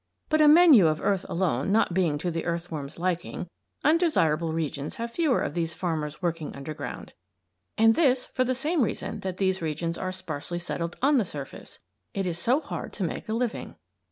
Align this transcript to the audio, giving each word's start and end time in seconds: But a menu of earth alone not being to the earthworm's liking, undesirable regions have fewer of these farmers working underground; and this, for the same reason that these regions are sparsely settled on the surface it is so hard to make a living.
But 0.29 0.41
a 0.41 0.47
menu 0.47 0.87
of 0.87 0.99
earth 0.99 1.27
alone 1.29 1.71
not 1.71 1.93
being 1.93 2.17
to 2.17 2.31
the 2.31 2.43
earthworm's 2.45 2.97
liking, 2.97 3.47
undesirable 3.83 4.51
regions 4.51 4.95
have 4.95 5.11
fewer 5.11 5.41
of 5.43 5.53
these 5.53 5.75
farmers 5.75 6.23
working 6.23 6.55
underground; 6.55 7.13
and 7.77 7.93
this, 7.93 8.25
for 8.25 8.43
the 8.43 8.55
same 8.55 8.81
reason 8.81 9.19
that 9.19 9.37
these 9.37 9.61
regions 9.61 9.99
are 9.99 10.11
sparsely 10.11 10.57
settled 10.57 10.97
on 11.03 11.19
the 11.19 11.23
surface 11.23 11.77
it 12.15 12.25
is 12.25 12.39
so 12.39 12.59
hard 12.61 12.93
to 12.93 13.03
make 13.03 13.29
a 13.29 13.33
living. 13.33 13.75